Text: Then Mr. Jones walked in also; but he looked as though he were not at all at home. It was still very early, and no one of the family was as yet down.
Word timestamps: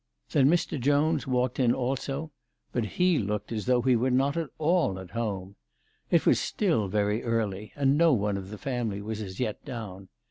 Then 0.31 0.47
Mr. 0.47 0.79
Jones 0.79 1.27
walked 1.27 1.59
in 1.59 1.75
also; 1.75 2.31
but 2.71 2.83
he 2.97 3.19
looked 3.19 3.51
as 3.51 3.67
though 3.67 3.83
he 3.83 3.95
were 3.95 4.09
not 4.09 4.35
at 4.35 4.49
all 4.57 4.97
at 4.97 5.11
home. 5.11 5.57
It 6.09 6.25
was 6.25 6.39
still 6.39 6.87
very 6.87 7.21
early, 7.21 7.71
and 7.75 7.99
no 7.99 8.11
one 8.11 8.35
of 8.35 8.49
the 8.49 8.57
family 8.57 8.99
was 9.03 9.21
as 9.21 9.39
yet 9.39 9.63
down. 9.63 10.09